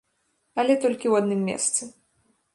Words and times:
Але 0.63 0.77
толькі 0.85 1.07
ў 1.11 1.21
адным 1.21 1.45
месцы. 1.51 1.81